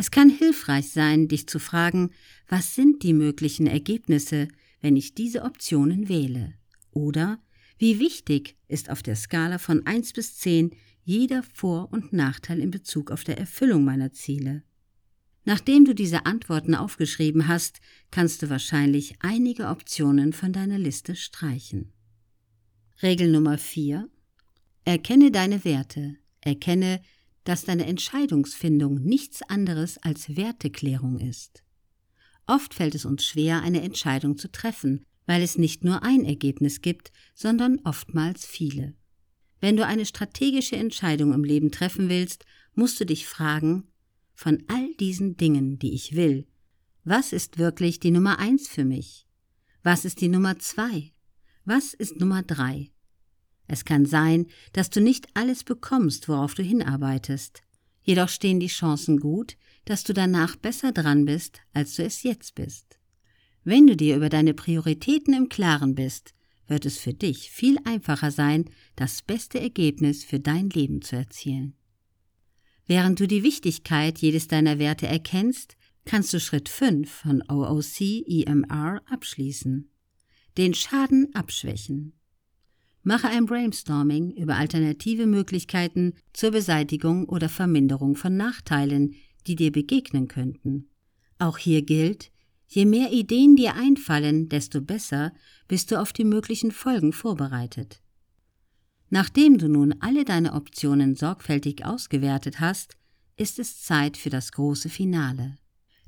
Es 0.00 0.10
kann 0.10 0.30
hilfreich 0.30 0.88
sein, 0.88 1.28
dich 1.28 1.46
zu 1.46 1.58
fragen, 1.58 2.08
was 2.48 2.74
sind 2.74 3.02
die 3.02 3.12
möglichen 3.12 3.66
Ergebnisse, 3.66 4.48
wenn 4.80 4.96
ich 4.96 5.14
diese 5.14 5.42
Optionen 5.42 6.08
wähle? 6.08 6.54
Oder 6.90 7.38
wie 7.76 7.98
wichtig 7.98 8.56
ist 8.66 8.88
auf 8.88 9.02
der 9.02 9.14
Skala 9.14 9.58
von 9.58 9.84
1 9.84 10.14
bis 10.14 10.38
10 10.38 10.70
jeder 11.04 11.42
Vor- 11.42 11.92
und 11.92 12.14
Nachteil 12.14 12.60
in 12.60 12.70
Bezug 12.70 13.10
auf 13.10 13.24
der 13.24 13.36
Erfüllung 13.36 13.84
meiner 13.84 14.10
Ziele? 14.10 14.62
Nachdem 15.44 15.84
du 15.84 15.94
diese 15.94 16.24
Antworten 16.24 16.74
aufgeschrieben 16.74 17.46
hast, 17.46 17.82
kannst 18.10 18.40
du 18.40 18.48
wahrscheinlich 18.48 19.16
einige 19.20 19.66
Optionen 19.66 20.32
von 20.32 20.54
deiner 20.54 20.78
Liste 20.78 21.14
streichen. 21.14 21.92
Regel 23.02 23.30
Nummer 23.30 23.58
4. 23.58 24.08
Erkenne 24.86 25.30
deine 25.30 25.62
Werte. 25.66 26.16
Erkenne, 26.40 27.02
dass 27.44 27.64
deine 27.64 27.86
Entscheidungsfindung 27.86 29.02
nichts 29.02 29.42
anderes 29.42 29.98
als 29.98 30.36
Werteklärung 30.36 31.18
ist. 31.18 31.62
Oft 32.46 32.74
fällt 32.74 32.94
es 32.94 33.04
uns 33.04 33.24
schwer, 33.24 33.62
eine 33.62 33.82
Entscheidung 33.82 34.36
zu 34.36 34.50
treffen, 34.50 35.04
weil 35.26 35.42
es 35.42 35.56
nicht 35.56 35.84
nur 35.84 36.02
ein 36.02 36.24
Ergebnis 36.24 36.80
gibt, 36.80 37.12
sondern 37.34 37.78
oftmals 37.84 38.44
viele. 38.44 38.94
Wenn 39.60 39.76
du 39.76 39.86
eine 39.86 40.06
strategische 40.06 40.76
Entscheidung 40.76 41.32
im 41.32 41.44
Leben 41.44 41.70
treffen 41.70 42.08
willst, 42.08 42.44
musst 42.74 42.98
du 42.98 43.06
dich 43.06 43.26
fragen, 43.26 43.88
von 44.34 44.62
all 44.68 44.94
diesen 44.98 45.36
Dingen, 45.36 45.78
die 45.78 45.92
ich 45.92 46.16
will, 46.16 46.46
was 47.04 47.32
ist 47.32 47.58
wirklich 47.58 48.00
die 48.00 48.10
Nummer 48.10 48.38
eins 48.38 48.68
für 48.68 48.84
mich? 48.84 49.26
Was 49.82 50.04
ist 50.04 50.20
die 50.20 50.28
Nummer 50.28 50.58
zwei? 50.58 51.12
Was 51.64 51.94
ist 51.94 52.18
Nummer 52.20 52.42
drei? 52.42 52.90
Es 53.72 53.84
kann 53.84 54.04
sein, 54.04 54.48
dass 54.72 54.90
du 54.90 55.00
nicht 55.00 55.28
alles 55.34 55.62
bekommst, 55.62 56.28
worauf 56.28 56.54
du 56.54 56.62
hinarbeitest. 56.64 57.62
Jedoch 58.02 58.28
stehen 58.28 58.58
die 58.58 58.66
Chancen 58.66 59.20
gut, 59.20 59.56
dass 59.84 60.02
du 60.02 60.12
danach 60.12 60.56
besser 60.56 60.90
dran 60.90 61.24
bist, 61.24 61.60
als 61.72 61.94
du 61.94 62.02
es 62.02 62.24
jetzt 62.24 62.56
bist. 62.56 62.98
Wenn 63.62 63.86
du 63.86 63.94
dir 63.94 64.16
über 64.16 64.28
deine 64.28 64.54
Prioritäten 64.54 65.34
im 65.34 65.48
Klaren 65.48 65.94
bist, 65.94 66.34
wird 66.66 66.84
es 66.84 66.98
für 66.98 67.14
dich 67.14 67.52
viel 67.52 67.78
einfacher 67.84 68.32
sein, 68.32 68.64
das 68.96 69.22
beste 69.22 69.60
Ergebnis 69.60 70.24
für 70.24 70.40
dein 70.40 70.68
Leben 70.70 71.00
zu 71.00 71.14
erzielen. 71.14 71.74
Während 72.88 73.20
du 73.20 73.28
die 73.28 73.44
Wichtigkeit 73.44 74.18
jedes 74.18 74.48
deiner 74.48 74.80
Werte 74.80 75.06
erkennst, 75.06 75.76
kannst 76.04 76.34
du 76.34 76.40
Schritt 76.40 76.68
5 76.68 77.08
von 77.08 77.44
OOC 77.48 78.00
EMR 78.26 79.00
abschließen. 79.06 79.88
Den 80.58 80.74
Schaden 80.74 81.32
abschwächen. 81.36 82.19
Mache 83.02 83.28
ein 83.28 83.46
Brainstorming 83.46 84.32
über 84.32 84.56
alternative 84.56 85.26
Möglichkeiten 85.26 86.14
zur 86.32 86.50
Beseitigung 86.50 87.28
oder 87.28 87.48
Verminderung 87.48 88.14
von 88.14 88.36
Nachteilen, 88.36 89.14
die 89.46 89.56
dir 89.56 89.72
begegnen 89.72 90.28
könnten. 90.28 90.90
Auch 91.38 91.56
hier 91.56 91.82
gilt, 91.82 92.30
je 92.68 92.84
mehr 92.84 93.10
Ideen 93.12 93.56
dir 93.56 93.74
einfallen, 93.74 94.48
desto 94.48 94.82
besser 94.82 95.32
bist 95.66 95.90
du 95.90 95.98
auf 95.98 96.12
die 96.12 96.24
möglichen 96.24 96.72
Folgen 96.72 97.12
vorbereitet. 97.12 98.02
Nachdem 99.08 99.58
du 99.58 99.68
nun 99.68 99.94
alle 100.00 100.24
deine 100.24 100.52
Optionen 100.52 101.16
sorgfältig 101.16 101.84
ausgewertet 101.84 102.60
hast, 102.60 102.96
ist 103.36 103.58
es 103.58 103.82
Zeit 103.82 104.16
für 104.16 104.30
das 104.30 104.52
große 104.52 104.90
Finale. 104.90 105.56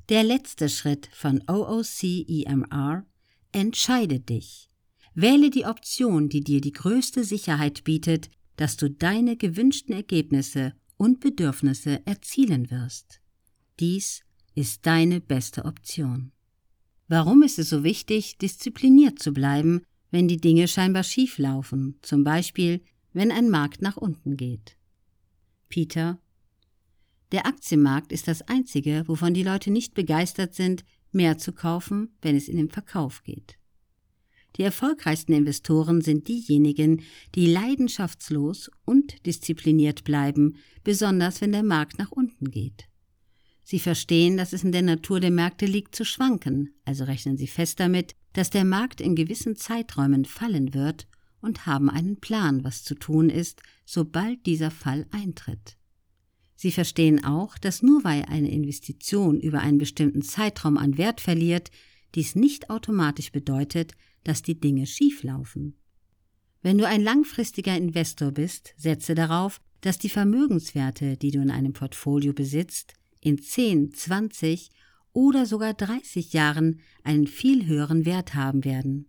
Der 0.09 0.23
letzte 0.23 0.69
Schritt 0.69 1.09
von 1.11 1.43
OOC 1.47 2.03
EMR 2.27 3.05
Entscheide 3.51 4.19
dich. 4.19 4.69
Wähle 5.15 5.49
die 5.49 5.65
Option, 5.65 6.29
die 6.29 6.41
dir 6.41 6.61
die 6.61 6.71
größte 6.71 7.23
Sicherheit 7.23 7.83
bietet, 7.83 8.29
dass 8.55 8.77
du 8.77 8.89
deine 8.89 9.37
gewünschten 9.37 9.93
Ergebnisse 9.93 10.73
und 10.97 11.19
Bedürfnisse 11.19 12.05
erzielen 12.05 12.71
wirst. 12.71 13.19
Dies 13.79 14.23
ist 14.55 14.85
deine 14.85 15.21
beste 15.21 15.65
Option. 15.65 16.31
Warum 17.07 17.43
ist 17.43 17.59
es 17.59 17.69
so 17.69 17.83
wichtig, 17.83 18.37
diszipliniert 18.37 19.19
zu 19.19 19.33
bleiben, 19.33 19.81
wenn 20.11 20.27
die 20.27 20.37
Dinge 20.37 20.67
scheinbar 20.67 21.03
schief 21.03 21.37
laufen, 21.37 21.97
zum 22.01 22.23
Beispiel 22.23 22.81
wenn 23.13 23.31
ein 23.31 23.49
Markt 23.49 23.81
nach 23.81 23.97
unten 23.97 24.37
geht? 24.37 24.77
Peter 25.69 26.19
Der 27.31 27.45
Aktienmarkt 27.45 28.11
ist 28.11 28.27
das 28.27 28.41
einzige, 28.43 29.03
wovon 29.07 29.33
die 29.33 29.43
Leute 29.43 29.71
nicht 29.71 29.93
begeistert 29.93 30.53
sind, 30.53 30.83
mehr 31.11 31.37
zu 31.37 31.51
kaufen, 31.51 32.15
wenn 32.21 32.35
es 32.35 32.47
in 32.47 32.57
den 32.57 32.69
Verkauf 32.69 33.23
geht. 33.23 33.57
Die 34.57 34.61
erfolgreichsten 34.61 35.33
Investoren 35.33 36.01
sind 36.01 36.27
diejenigen, 36.27 37.01
die 37.33 37.47
leidenschaftslos 37.47 38.69
und 38.85 39.25
diszipliniert 39.25 40.03
bleiben, 40.03 40.57
besonders 40.83 41.41
wenn 41.41 41.51
der 41.51 41.63
Markt 41.63 41.97
nach 41.97 42.11
unten 42.11 42.51
geht. 42.51 42.85
Sie 43.63 43.79
verstehen, 43.79 44.37
dass 44.37 44.53
es 44.53 44.63
in 44.63 44.71
der 44.71 44.81
Natur 44.81 45.19
der 45.19 45.31
Märkte 45.31 45.65
liegt 45.65 45.95
zu 45.95 46.05
schwanken, 46.05 46.75
also 46.85 47.05
rechnen 47.05 47.37
sie 47.37 47.47
fest 47.47 47.79
damit, 47.79 48.15
dass 48.33 48.49
der 48.49 48.65
Markt 48.65 48.99
in 48.99 49.15
gewissen 49.15 49.55
Zeiträumen 49.55 50.25
fallen 50.25 50.73
wird 50.73 51.07
und 51.41 51.65
haben 51.65 51.89
einen 51.89 52.19
Plan, 52.19 52.63
was 52.63 52.83
zu 52.83 52.95
tun 52.95 53.29
ist, 53.29 53.61
sobald 53.85 54.45
dieser 54.45 54.71
Fall 54.71 55.05
eintritt. 55.11 55.77
Sie 56.55 56.71
verstehen 56.71 57.23
auch, 57.25 57.57
dass 57.57 57.83
nur 57.83 58.03
weil 58.03 58.23
eine 58.23 58.51
Investition 58.51 59.39
über 59.39 59.59
einen 59.59 59.77
bestimmten 59.77 60.21
Zeitraum 60.21 60.77
an 60.77 60.97
Wert 60.97 61.19
verliert, 61.19 61.71
dies 62.15 62.35
nicht 62.35 62.69
automatisch 62.69 63.31
bedeutet, 63.31 63.93
dass 64.23 64.41
die 64.41 64.59
Dinge 64.59 64.85
schief 64.85 65.23
laufen. 65.23 65.75
Wenn 66.61 66.77
du 66.77 66.87
ein 66.87 67.01
langfristiger 67.01 67.75
Investor 67.75 68.31
bist, 68.31 68.73
setze 68.77 69.15
darauf, 69.15 69.59
dass 69.81 69.97
die 69.97 70.09
Vermögenswerte, 70.09 71.17
die 71.17 71.31
du 71.31 71.41
in 71.41 71.51
einem 71.51 71.73
Portfolio 71.73 72.33
besitzt, 72.33 72.93
in 73.19 73.41
10, 73.41 73.93
20 73.93 74.69
oder 75.11 75.45
sogar 75.45 75.73
30 75.73 76.33
Jahren 76.33 76.79
einen 77.03 77.27
viel 77.27 77.65
höheren 77.65 78.05
Wert 78.05 78.33
haben 78.33 78.63
werden. 78.63 79.07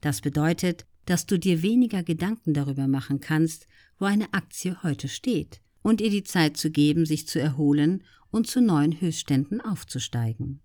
Das 0.00 0.22
bedeutet, 0.22 0.86
dass 1.04 1.26
du 1.26 1.38
dir 1.38 1.62
weniger 1.62 2.02
Gedanken 2.02 2.54
darüber 2.54 2.88
machen 2.88 3.20
kannst, 3.20 3.66
wo 3.98 4.06
eine 4.06 4.32
Aktie 4.32 4.82
heute 4.82 5.08
steht, 5.08 5.60
und 5.82 6.00
ihr 6.00 6.10
die 6.10 6.24
Zeit 6.24 6.56
zu 6.56 6.70
geben, 6.70 7.04
sich 7.04 7.26
zu 7.26 7.40
erholen 7.40 8.02
und 8.30 8.46
zu 8.46 8.60
neuen 8.60 9.00
Höchstständen 9.00 9.60
aufzusteigen. 9.60 10.60